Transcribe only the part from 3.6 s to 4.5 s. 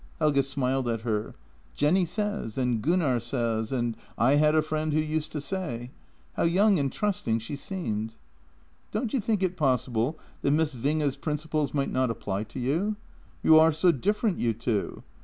and" I